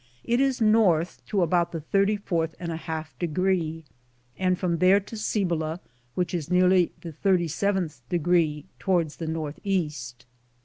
It 0.23 0.39
is 0.41 0.59
north 0.59 1.23
to 1.27 1.43
about 1.43 1.71
the 1.71 1.79
thirty 1.79 2.17
fourth 2.17 2.55
and 2.59 2.71
a 2.71 2.75
half 2.75 3.13
degree, 3.19 3.85
and 4.35 4.57
from 4.57 4.79
there 4.79 4.99
to 4.99 5.15
Cibola, 5.15 5.79
which 6.15 6.33
is 6.33 6.49
nearly 6.49 6.91
the 7.01 7.11
thirty 7.11 7.47
seventh 7.47 8.01
degree, 8.09 8.65
toward 8.79 9.09
the 9.11 9.27
north 9.27 9.59
east. 9.63 10.25